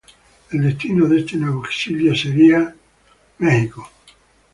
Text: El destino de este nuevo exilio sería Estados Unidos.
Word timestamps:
El 0.51 0.63
destino 0.63 1.07
de 1.07 1.19
este 1.19 1.37
nuevo 1.37 1.63
exilio 1.63 2.15
sería 2.15 2.61
Estados 2.61 2.75
Unidos. 3.37 3.85